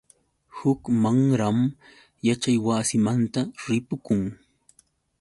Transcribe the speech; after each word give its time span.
Huk 0.59 0.81
mamram 1.01 1.59
yaćhaywasimanta 2.31 3.41
ripukun. 3.67 4.21